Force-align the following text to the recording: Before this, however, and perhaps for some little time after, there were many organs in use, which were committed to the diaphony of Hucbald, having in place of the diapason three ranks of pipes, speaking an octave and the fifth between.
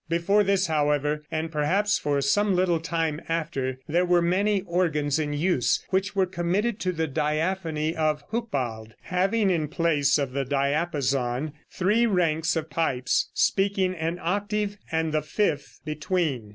Before 0.09 0.43
this, 0.43 0.65
however, 0.65 1.21
and 1.29 1.51
perhaps 1.51 1.99
for 1.99 2.21
some 2.21 2.55
little 2.55 2.79
time 2.79 3.21
after, 3.29 3.77
there 3.87 4.03
were 4.03 4.19
many 4.23 4.61
organs 4.63 5.19
in 5.19 5.31
use, 5.31 5.85
which 5.91 6.15
were 6.15 6.25
committed 6.25 6.79
to 6.79 6.91
the 6.91 7.05
diaphony 7.05 7.95
of 7.95 8.23
Hucbald, 8.31 8.95
having 9.03 9.51
in 9.51 9.67
place 9.67 10.17
of 10.17 10.31
the 10.31 10.43
diapason 10.43 11.53
three 11.69 12.07
ranks 12.07 12.55
of 12.55 12.71
pipes, 12.71 13.29
speaking 13.35 13.93
an 13.93 14.17
octave 14.23 14.75
and 14.91 15.11
the 15.13 15.21
fifth 15.21 15.81
between. 15.85 16.49